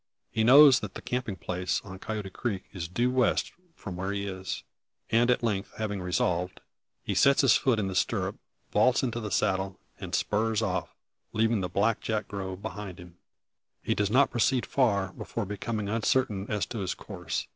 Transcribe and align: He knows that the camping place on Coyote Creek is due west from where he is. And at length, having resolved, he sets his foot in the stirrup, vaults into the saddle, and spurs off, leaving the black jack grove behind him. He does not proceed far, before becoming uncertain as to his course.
He 0.31 0.43
knows 0.43 0.79
that 0.79 0.95
the 0.95 1.01
camping 1.03 1.35
place 1.35 1.79
on 1.83 1.99
Coyote 1.99 2.31
Creek 2.31 2.63
is 2.73 2.87
due 2.87 3.11
west 3.11 3.53
from 3.75 3.97
where 3.97 4.11
he 4.11 4.25
is. 4.25 4.63
And 5.11 5.29
at 5.29 5.43
length, 5.43 5.73
having 5.77 6.01
resolved, 6.01 6.59
he 7.03 7.13
sets 7.13 7.41
his 7.41 7.55
foot 7.55 7.77
in 7.77 7.85
the 7.85 7.93
stirrup, 7.93 8.37
vaults 8.71 9.03
into 9.03 9.19
the 9.19 9.29
saddle, 9.29 9.79
and 9.99 10.15
spurs 10.15 10.63
off, 10.63 10.89
leaving 11.33 11.61
the 11.61 11.69
black 11.69 11.99
jack 12.01 12.27
grove 12.27 12.63
behind 12.63 12.97
him. 12.99 13.17
He 13.83 13.93
does 13.93 14.09
not 14.09 14.31
proceed 14.31 14.65
far, 14.65 15.13
before 15.13 15.45
becoming 15.45 15.87
uncertain 15.87 16.47
as 16.49 16.65
to 16.65 16.79
his 16.79 16.95
course. 16.95 17.45